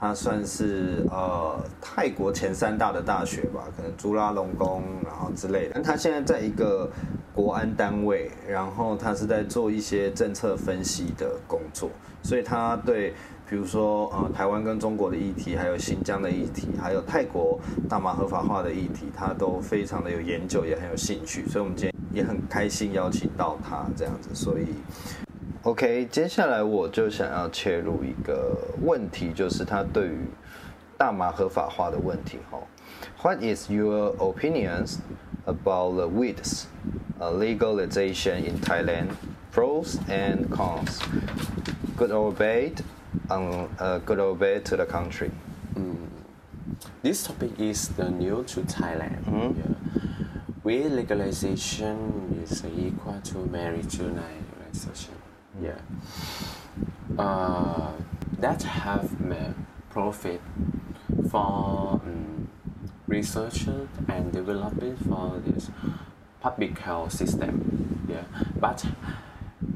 [0.00, 5.72] 它算是呃泰国前三大的大学吧，可能朱拉隆功然后之类的。
[5.74, 6.90] 但他现在在一个
[7.36, 11.90] 国安单位，然后他是在做一些政策分析的工作。
[12.22, 13.12] 所以他对，
[13.48, 21.46] 比如说呃，台湾跟中国的议题，还有新疆的议题，还有泰国大麻合法化的议题，他都非常的有研究，也很有兴趣。
[21.46, 24.30] 所以我们今天也很开心邀请到他这样子。
[24.34, 24.64] 所以
[25.62, 30.18] ，OK，接下来我就想要切入一个问题，就是他对于
[30.96, 32.38] 大麻合法化的问题。
[32.50, 32.58] 哈
[33.22, 34.96] ，What is your opinions
[35.46, 36.66] about the weeds
[37.20, 39.16] legalization in Thailand?
[39.52, 41.00] Pros and cons.
[41.96, 42.82] Good or bad,
[43.30, 45.30] um, uh, good or bad to the country.
[47.02, 49.24] This topic is the new to Thailand.
[49.24, 49.56] Mhm.
[49.56, 49.74] Yeah.
[50.64, 54.22] Weed legalization is equal to marijuana.
[55.62, 55.78] Yeah.
[57.18, 57.92] Uh,
[58.40, 59.54] that have made
[59.88, 60.40] profit
[61.30, 62.48] for um,
[63.06, 65.70] researchers and developers for this
[66.40, 68.06] public health system.
[68.08, 68.24] Yeah.
[68.58, 68.84] But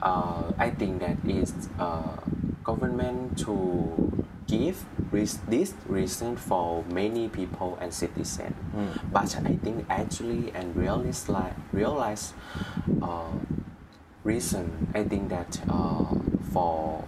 [0.02, 2.16] uh, I think that is uh,
[2.64, 8.54] government to give res- this reason for many people and citizens.
[9.12, 12.32] But I think actually and realize like realize
[13.02, 13.32] uh,
[14.24, 14.88] reason.
[14.94, 16.04] I think that uh,
[16.52, 17.04] for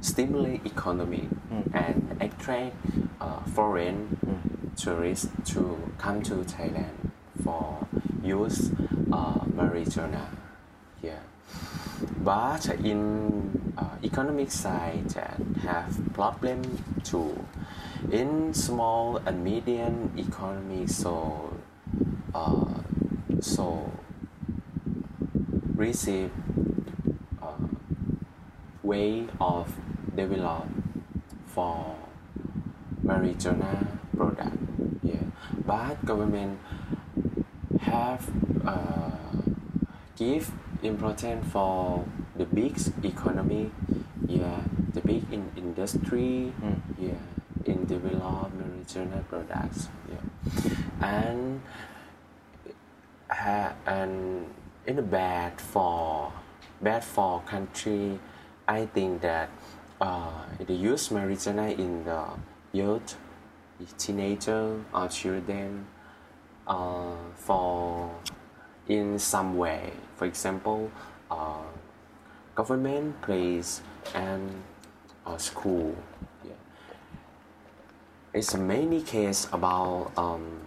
[0.00, 1.28] stimulate economy
[1.72, 2.74] and attract
[3.20, 4.18] uh, foreign
[4.76, 7.10] tourists to come to Thailand
[7.42, 7.86] for
[8.22, 8.70] use
[9.12, 10.26] uh, marijuana.
[11.02, 11.18] Yeah.
[12.18, 16.62] But in uh, economic side that have problem
[17.02, 17.46] too.
[18.10, 21.56] In small and medium economy, so
[22.34, 22.74] uh,
[23.40, 23.92] so
[25.76, 26.30] receive
[27.40, 27.66] uh,
[28.82, 29.72] way of
[30.16, 30.66] develop
[31.46, 31.96] for
[33.04, 34.56] marijuana product.
[35.02, 35.26] Yeah,
[35.66, 36.58] but government
[37.80, 38.22] have
[38.64, 39.10] uh,
[40.16, 40.50] give
[40.82, 42.04] important for
[42.36, 43.70] the big economy.
[44.26, 44.60] Yeah,
[44.94, 46.52] the big in industry.
[46.62, 46.78] Mm.
[46.98, 47.22] Yeah,
[47.66, 49.88] in develop marijuana products.
[50.06, 50.22] Yeah,
[51.00, 51.60] and
[53.28, 54.46] ha- and
[54.86, 56.32] in the bad for
[56.80, 58.18] bad for country.
[58.68, 59.50] I think that
[60.00, 62.24] uh, the use marijuana in the
[62.72, 63.18] youth,
[63.98, 65.86] teenager or children,
[66.66, 68.10] uh, for
[68.88, 69.92] in some way.
[70.16, 70.90] For example,
[71.30, 71.64] uh,
[72.54, 73.80] government place
[74.14, 74.62] and
[75.26, 75.96] uh, school.
[76.44, 76.52] Yeah.
[78.34, 80.66] It's many case about um,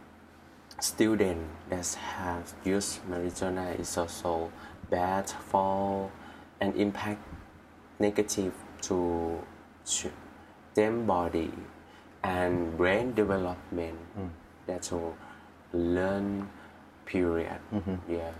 [0.79, 4.51] student that have used marijuana is also
[4.89, 6.11] bad for
[6.59, 7.21] and impact
[7.99, 9.39] negative to
[9.85, 10.07] ch-
[10.73, 11.51] them body
[12.24, 13.96] and brain development
[14.66, 15.14] that will
[15.72, 16.48] learn
[17.06, 17.60] period.
[18.08, 18.32] Yeah.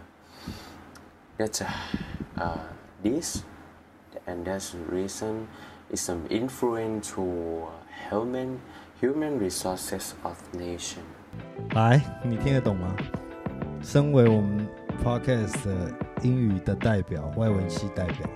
[1.38, 1.68] That's uh,
[2.36, 2.58] uh,
[3.02, 3.42] this,
[4.26, 5.48] and that's the reason
[5.90, 7.66] is some influence to
[8.10, 8.60] human
[9.00, 11.02] human resources of nation.
[11.74, 12.94] 来，你听得懂吗？
[13.82, 14.68] 身为我们
[15.02, 18.28] podcast 的英语的代表，外文系代表，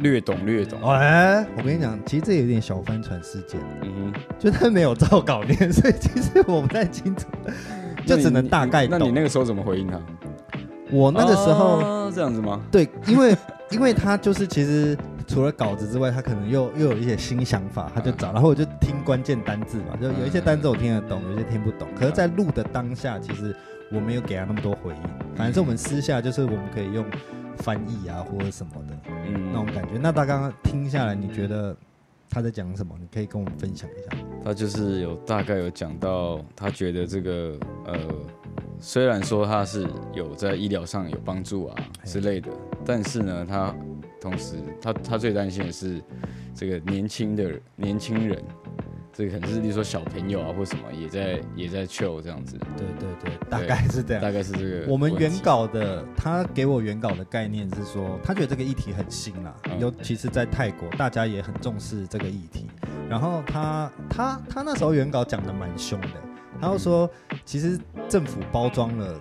[0.00, 0.78] 略懂略懂。
[0.90, 7.26] 哎，我跟你讲，其实这有点小帆船事件，嗯哼，就他没有照稿念，所以其实我不太清楚，
[8.06, 8.98] 就只能大概懂。
[8.98, 10.00] 那你那个时候怎么回应他？
[10.90, 12.60] 我那个时候、啊、这样子吗？
[12.70, 13.36] 对，因为
[13.70, 21.86] 因为他就是其实除了稿子之外，他可能又又有一些新想法，他就找，然后我就听关键单字嘛，就有一些单字我听得懂，有些听不懂。
[21.94, 23.54] 可是，在录的当下，其实
[23.92, 25.02] 我没有给他那么多回应，
[25.36, 27.06] 反正是我们私下就是我们可以用
[27.58, 28.99] 翻译啊或者什么的，嗯，
[29.32, 29.98] 那种感觉。
[30.00, 31.76] 那他刚刚听下来，你觉得
[32.28, 32.94] 他在讲什么？
[33.00, 34.18] 你可以跟我们分享一下。
[34.44, 37.96] 他就是有大概有讲到，他觉得这个呃。
[38.82, 42.50] 虽然说他是有在医疗上有帮助啊之类的，
[42.82, 43.74] 但是呢，他
[44.18, 46.02] 同时他他最担心的是
[46.54, 48.42] 这个年轻的年轻人，
[49.12, 52.58] 这个可能是例如说小朋友啊或什么也在也在 chill 这样子。
[52.76, 54.86] 对对对，大概是这样，大概是这个。
[54.86, 62.66] 我们原稿的他给我原稿的概念是说，他觉得这个议题很新啦，嗯、尤其是在泰国，大家也很重视这个议题。
[63.08, 66.08] 然后他他他那时候原稿讲的蛮凶的。
[66.60, 67.08] 他又说，
[67.44, 69.18] 其实政府包装了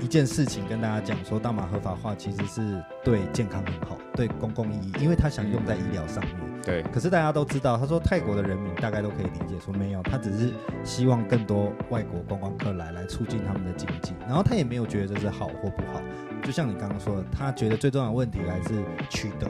[0.00, 6.34] 一件事情跟大家讲，说大麻合法化其实是对健康很好，对公共意义，因为他想用在医疗上面。
[6.68, 6.82] 对。
[6.92, 10.52] 可是大家都知道，他说泰国的人民大概都可以理解，说没有，他只是
[10.84, 14.12] 希望更多外国观光客来，来促进他们的经济。
[14.20, 16.00] 然后他也没有觉得这是好或不好，
[16.42, 19.48] 就像你刚刚说的，他觉得最重要的问题还是取得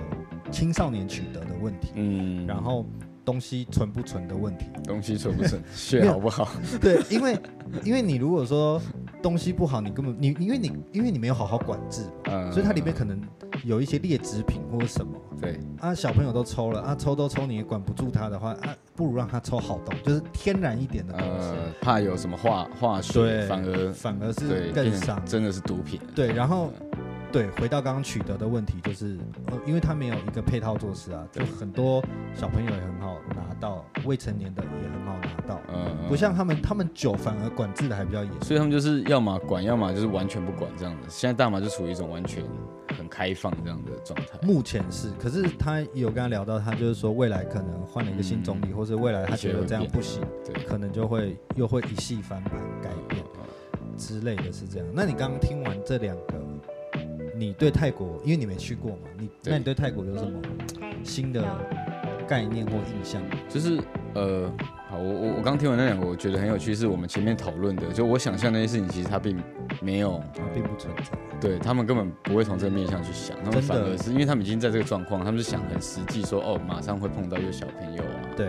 [0.50, 1.92] 青少年取得的问题。
[1.94, 2.46] 嗯。
[2.46, 2.86] 然后。
[3.24, 6.48] 东西纯不纯的问题， 东西纯不纯，血好不好？
[6.80, 7.38] 对，因为
[7.84, 8.80] 因为你如果说
[9.22, 13.20] 东西不好，你根本你因为你因为你没有好好管制，嗯，所以它里面可能
[13.64, 15.58] 有一些劣质品或者什么，对。
[15.80, 26.72] 啊，小朋友都抽了啊，抽都抽，你也管不住他的话啊，不如让他抽好东，就是天然一点的东西，呃、怕有什么化化学，对，反而反而是更伤，真的是毒品，对，然后。
[27.30, 32.02] 对，回到刚刚取得的问题，就是呃，因为他没有一个配套措施啊，就很多
[32.34, 41.08] 小朋友也很好拿到，未成年的也很好拿到，嗯，不像他们，他们酒反而管制的还比较严，所以他们就是要么管，要么就是完全不管这样子。
[41.10, 42.42] 现在大麻就处于一种完全
[42.96, 44.38] 很开放这样的状态。
[44.42, 53.22] 目前是，可是他有跟他聊到，他就是说未来可能换了一个新总理，嗯、或者未来他觉得这样不行，对，可能就会又会一系翻盘改变
[53.98, 54.86] 之类的是这样。
[54.94, 56.47] 那你刚刚听完这两个？
[57.38, 60.40] 你对泰国，因为你没去过嘛，你那你对泰国有什么
[61.04, 61.44] 新的
[62.26, 63.22] 概念或印象？
[63.48, 63.78] 就是
[64.14, 64.52] 呃，
[64.88, 69.40] 好，我我我刚听完那两个，我觉得很有趣，是我们前面讨论的，就我想象那些事情，其实它并
[69.80, 71.16] 没有，它并不存在。
[71.40, 78.46] 对，他们根本不会从这个面向去想，他们反而是因为他们已经在这个状况，他们是想很实际，说哦，马上会碰到一个小朋友啊，对，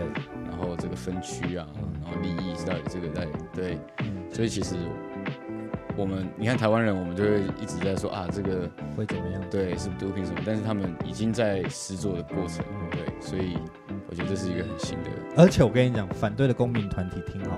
[0.48, 1.64] 然后这个分区啊，
[2.02, 3.78] 然后利益是到底这个在对，
[4.32, 4.74] 所以其实。
[5.96, 9.42] 我们你看台湾人，我们就会一直在说啊，这个会怎么样？
[9.50, 10.40] 对，是毒品什么？
[10.44, 13.58] 但是他们已经在实做的过程，对，所以
[14.08, 15.10] 我觉得这是一个很新的。
[15.36, 17.56] 而且我跟你讲，反对的公民团体挺好，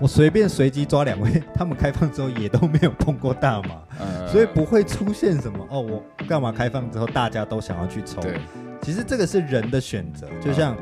[0.00, 8.20] 我随便随机抓两位， 他们开放之后也都没有碰过大麻，呃、所以不会出现什么哦，我干嘛开放之后大家都想要去抽？
[8.20, 8.40] 对，
[8.82, 10.76] 其实这个是人的选择，就像。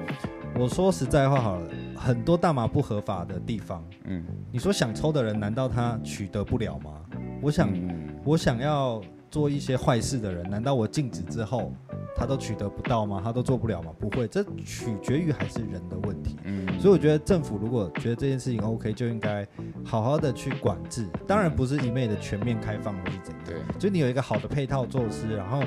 [0.59, 7.01] 我说实在话好了，很多大麻不合法的地方，嗯，你说想抽的人，难道他取得不了吗？
[7.41, 11.73] 我想，嗯、我想要做一些坏事的人，难道我禁止之后，
[12.15, 13.21] 他都取得不到吗？
[13.25, 13.91] 他都做不了吗？
[13.99, 16.37] 不会，这取决于还是人的问题。
[16.45, 19.47] 嗯，所以我觉得政府如果觉得这件事情 OK，就应该
[19.85, 21.07] 好好的去管制。
[21.27, 25.63] 当然不是一昧的全面开放或是怎样，对，就你有一个好的配套措施，然后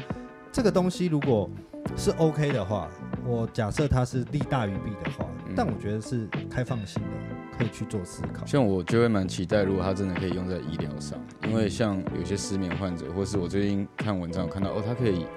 [0.51, 1.49] 这个东西如果。
[1.95, 2.87] 是 OK 的话，
[3.29, 7.09] 我假设它是利大于弊的话，嗯、但我觉得是开放性的，
[7.57, 8.43] 可以去做思考。
[8.43, 15.27] 像我就会蛮期待，如果它真的可以用在医疗上，因为像有些失眠患者，或是我最近看文章有看到哦，它可以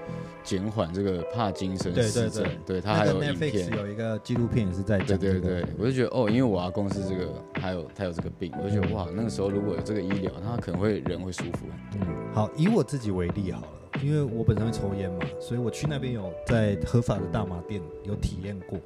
[0.43, 5.19] 减缓这个帕金森氏症，对对对，对它还有影片，有一个纪录片也是在讲、这个。
[5.19, 11.67] 对对对，我就觉得哦，因为我阿公是这个，还有他有这个病，我就觉得哇，那个时候如果有这个医疗，他可能会人会舒服。
[11.91, 13.69] 很多，好，以我自己为例好了。
[14.03, 18.79] 因为我本身会抽烟嘛，所以我去那边有在合法的大麻店有体验过。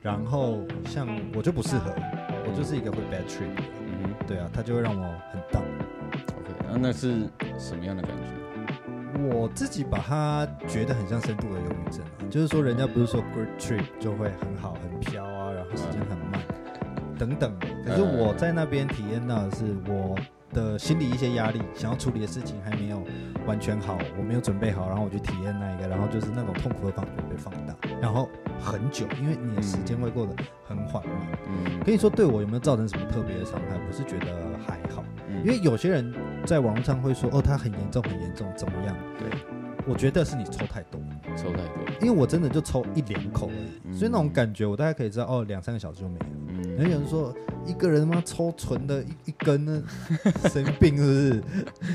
[0.00, 1.92] 然后像我就不适合，
[2.46, 3.50] 我就是一个会 bad trip。
[3.80, 5.02] 嗯哼，对啊，他就会让我
[5.32, 5.64] 很 down。
[6.38, 8.41] OK，那那是什么样的感觉？
[9.30, 16.42] 我自己把它觉得很像深度的忧郁症啊，就是说人家不是说 good trip 就会很好很飘啊，然后时间很慢
[17.18, 17.66] 等等的。
[17.86, 20.16] 可是我在那边体验到的是我。
[20.54, 23.02] 的心理一些压力，想要处理的事情还没有
[23.46, 28.28] 完全好，我没有准备好，然后我去体验那一个，然后就是那种痛苦的感觉被放大，然后
[28.62, 30.32] 很久，因为你的时间会过得
[30.66, 31.16] 很缓慢。
[31.48, 33.76] 嗯，可以说对我有没有造成什么特别的伤害？
[33.86, 34.32] 我是觉得
[34.66, 35.04] 还好，
[35.44, 36.14] 因为有些人
[36.46, 38.96] 在网络上会说，哦，他很严重，很严重，怎么样？
[39.18, 39.28] 对，
[39.86, 41.00] 我觉得是你抽太多，
[41.36, 46.26] 抽太多，因为我真的就抽一两口而已，所以那种感觉我大概可以知道，哦，两三个小时就没了。
[46.48, 47.34] 嗯，有人说。
[47.64, 49.80] 一个人他妈抽纯的一一根呢，
[50.50, 51.40] 神病是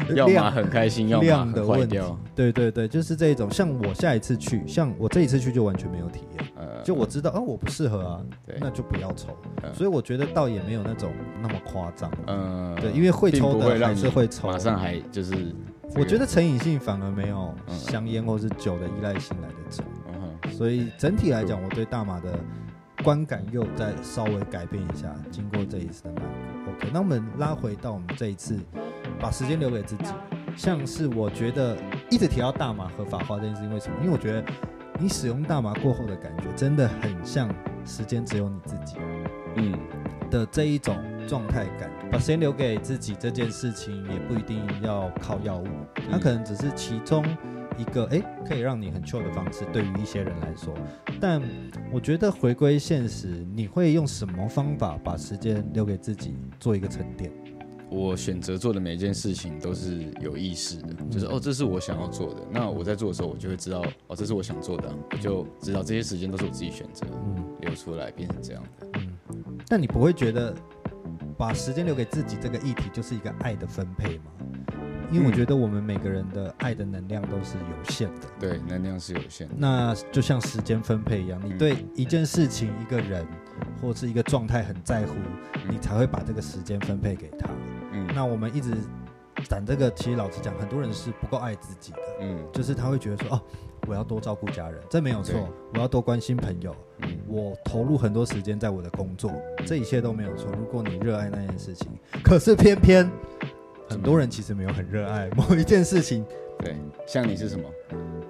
[0.05, 0.15] 不是？
[0.15, 1.99] 要么很开心，要量的问题。
[2.33, 3.51] 对对对，就是这种。
[3.51, 6.45] 像我下一次去，像我这一次去就完全没有体验。
[6.55, 8.21] 呃，就我知道啊，我不适合啊，
[8.61, 9.35] 那就不要抽。
[9.73, 11.11] 所以我觉得倒也没有那种
[11.41, 12.09] 那么夸张。
[12.27, 15.53] 嗯，对，因为会抽的还是会抽，马上还就是。
[15.97, 19.85] 我觉得成瘾性反而没有香烟或是酒的依赖性来得重。
[20.51, 22.39] 所以整体来讲，我对大麻的。
[23.03, 26.23] 观感又再稍微改变一下，经过这一次的曼
[26.65, 28.59] 谷，OK，那我们拉回到我们这一次，
[29.19, 30.05] 把时间留给自己。
[30.55, 31.77] 像是我觉得
[32.09, 33.97] 一直提到大麻合法化这件事情，为什么？
[34.01, 34.43] 因为我觉得
[34.99, 37.47] 你使用大麻过后的感觉，真的很像
[37.85, 38.95] 时间只有你自己，
[39.57, 39.77] 嗯
[40.31, 40.97] 的这一种
[41.27, 41.91] 状态感。
[42.11, 45.67] 把时间留给自己这件事情，也不一定要靠药物，
[46.09, 47.23] 它可能只是其中。
[47.77, 50.73] 一个哎，可以让你很 chill 的方式，对于一些人来说，
[51.21, 51.39] 但
[51.91, 57.31] 我觉得回归现实，你会用什么方法把时间留给自己，做一个沉淀？
[57.91, 62.41] 我选择做的每一件事情都是有意识的，就是哦，这是我想要做的。
[62.51, 68.87] 那我在做的时候，我就会知道哦，这是我想做的，我就知道这些时间都是我自己选择，嗯，留出来变成这样的。
[68.95, 70.51] 嗯，但你不会觉得
[71.37, 74.31] 把时间留给自己这个议题就是一个爱的分配嘛？
[75.09, 79.53] 因为我觉得我们每个人的爱的能量都是有限的，对，能量是有限的。
[79.57, 83.25] 那就像时间分配一样，你对一件事情、一个人
[83.81, 85.13] 或是一个状态很在乎，
[85.69, 87.47] 你才会把这个时间分配给他。
[87.93, 88.73] 嗯，那我们一直
[89.47, 91.99] 讲这个，其实老实讲，很多人是不够爱自己的。
[92.19, 93.41] 嗯，就是他会觉得说，哦，
[93.87, 95.49] 我要多照顾家人，这没有错。
[95.73, 96.75] 我要多关心朋友，
[97.27, 99.31] 我投入很多时间在我的工作，
[99.65, 100.51] 这一切都没有错。
[100.57, 101.87] 如果你热爱那件事情，
[102.23, 103.09] 可是偏偏。
[103.89, 106.25] 很多人其实没有很热爱某一件事情，
[106.59, 106.75] 对，
[107.07, 107.63] 像你是什么？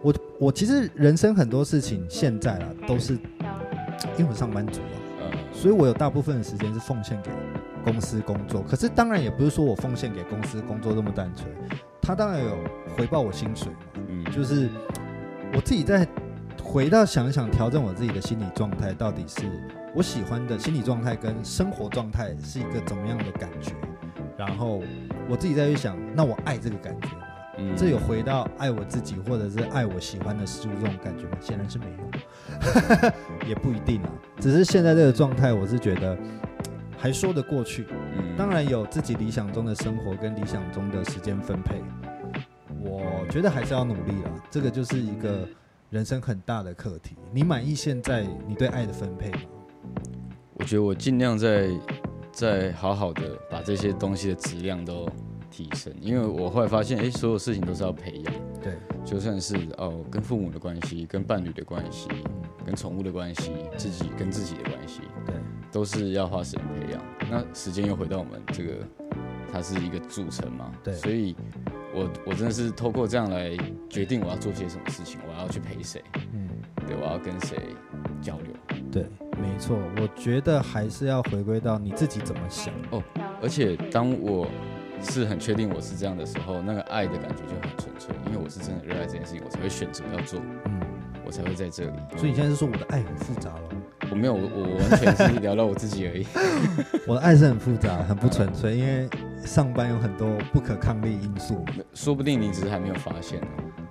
[0.04, 7.32] 我我其实人生很多事情现在啊都是因为我上班族啊，嗯，所以我有大部分的时间是奉献给
[7.84, 8.62] 公司工作。
[8.70, 11.50] 可是当然也不是说我奉献给公司工作这么单纯，
[12.04, 12.56] 他当然有
[12.96, 14.70] 回报我薪水嘛，嗯，就是
[15.54, 16.08] 我自己在
[16.62, 19.44] 回到想想调整我自己的心理状态，到底是
[19.96, 23.74] 我喜欢的心理状态跟生活状态是一个怎么样的感觉，
[24.38, 24.82] 然后。
[25.30, 27.24] 我自己再去想，那我爱这个感觉吗？
[27.58, 31.38] 嗯，这有回到爱我自己，或者是爱我喜欢的事物这种感觉吗？
[31.42, 31.86] 显然是没
[33.44, 34.10] 有， 也不一定啊。
[34.40, 36.18] 只是现在这个状态，我是觉得
[36.98, 37.88] 还说得过去。
[37.92, 41.84] 嗯，当然有自己理想中的生活跟理想中的时间分配，
[42.82, 44.44] 我觉得还是要努力了。
[44.50, 45.48] 这个就是一个
[45.90, 47.16] 人生很大的课题。
[47.32, 49.40] 你满意现在你对爱的分配吗？
[50.54, 51.70] 我觉得我尽量在。
[52.30, 55.10] 在好好的把这些东西的质量都
[55.50, 58.34] 提升，因为我后来发现，哎，所有事情都是要培养。
[58.62, 58.74] 对，
[59.04, 62.08] 就算是哦，跟父母的关系、跟伴侣的关系、
[62.64, 65.36] 跟宠物的关系、自己跟自己的关系，对，
[65.72, 67.04] 都是要花时间培养。
[67.28, 68.74] 那时间又回到我们这个，
[69.52, 70.72] 它是一个组成嘛。
[70.84, 71.36] 对，所以
[71.98, 73.58] 我我真的是透过这样来
[73.90, 76.48] 决定我要做些什么事情，我要去陪谁，嗯，
[76.86, 77.58] 对，我要跟谁
[78.22, 78.54] 交流，
[78.92, 79.06] 对。
[79.40, 83.04] 没错，我觉得还是要回归到你自己怎么想哦。
[83.40, 84.48] 而且当我
[85.00, 90.82] 是很确定我是这样的时候，那个爱的感觉就很纯粹，因为我是真的热爱这件事情，我才会选择要做，嗯，
[91.24, 91.92] 我才会在这里。
[92.18, 93.70] 所以你现在是说我的爱很复杂了？
[94.10, 96.26] 我没有，我完全是聊到我自己而已。
[97.06, 99.08] 我的爱是很复杂、很不纯粹，因为
[99.46, 101.64] 上班有很多不可抗力因素，
[101.94, 103.40] 说不定你只是还没有发现。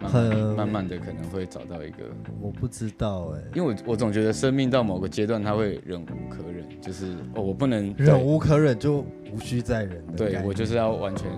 [0.00, 2.04] 很慢慢的可能会找到一个，
[2.40, 10.04] 我不知道哎，因为我我总觉得生命到某个阶段，他会忍无可忍，就是哦，我不能忍无可忍就无需再忍。
[10.16, 11.28] 对，我就是要完全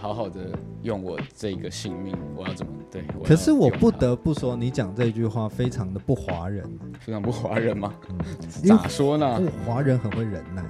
[0.00, 0.40] 好好的
[0.82, 3.04] 用我这个性命，我要怎么对？
[3.22, 6.64] 可是我不得不说，你讲这句话非常的不华人，
[7.00, 7.92] 非常不华人吗？
[8.64, 9.42] 咋说呢？
[9.66, 10.64] 华人很会忍耐。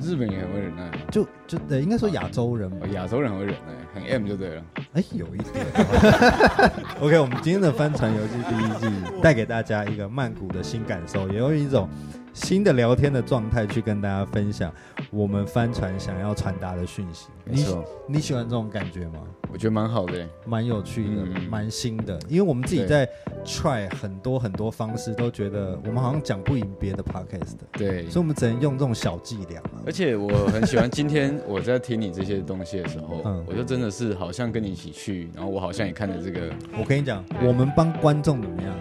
[0.00, 4.64] 日本也很会忍耐，就就对，应该说亚洲人，亚洲人很会忍耐，很 M 就对了。
[4.94, 5.66] 哎，有一点。
[7.00, 11.88] OK，我们今天的帆船游记第一季 带给大家一个曼谷的新感受，也有一种
[12.32, 14.72] 新的聊天的状态去跟大家分享
[15.10, 17.28] 我们帆船想要传达的讯息。
[17.44, 19.20] 没错，你喜欢这种感觉吗？
[19.52, 22.18] 我觉得蛮好的，蛮有趣的，嗯、蛮新的。
[22.28, 23.06] 因为我们自己在
[23.44, 27.66] try 很多很多方式，都觉得我们好像讲不赢别的 podcast 的。
[27.72, 29.60] 对，所以我们只能用这种小伎俩。
[29.84, 36.50] 而且我很喜欢今天我在听你这些东西的时候，嗯、我就真的是好像跟你一起去，然后我好像也看着这个。
[36.78, 38.74] 我跟你讲，我们帮观众怎么样？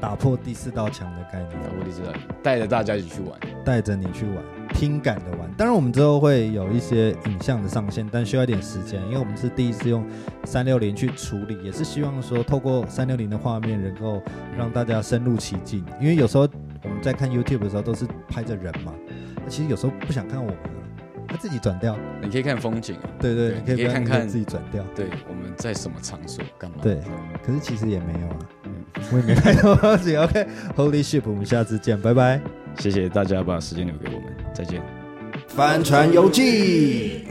[0.00, 4.36] 打破第四道墙的概念，打破第四道墙，带着大家一起去玩，带着你去玩，
[4.74, 5.50] 听感的玩。
[5.56, 10.06] 当然，我们之后会有一些影像的上线，但需要一点时间，因为我们是第一次用
[10.44, 14.22] 三六零去处理，也是希望说透过三六零的画面，能够
[14.56, 15.84] 让大家深入其境。
[16.00, 16.48] 因为有时候
[16.84, 18.94] 我们在看 YouTube 的时候，都是拍着人嘛，
[19.36, 21.96] 那其实有时候不想看我们了，他自己转掉。
[22.22, 24.84] 你可以看风景啊，对对，对，你可以看看自己转掉。
[24.94, 26.76] 对，我们在什么场所干嘛？
[26.82, 27.00] 对，
[27.42, 28.38] 可是其实也没有啊。
[29.12, 32.40] 我也没太多了解，OK，Holy Ship，我们下次见，拜拜，
[32.78, 34.82] 谢谢大家把时间留给我们，再见，
[35.46, 37.26] 帆船游记。